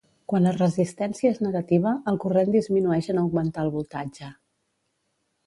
[0.31, 4.33] Quan la resistència és negativa, el corrent disminueix en augmentar el voltatge.